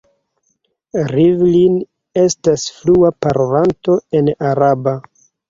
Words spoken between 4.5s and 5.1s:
araba.